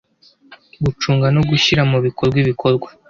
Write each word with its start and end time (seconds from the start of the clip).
gucunga 0.83 1.27
no 1.35 1.41
gushyira 1.49 1.81
mu 1.91 1.97
bikorwa 2.05 2.37
ibikorwa 2.43 2.87